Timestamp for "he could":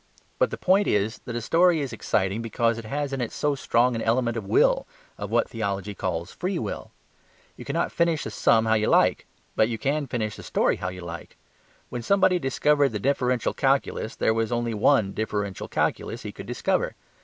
16.23-16.47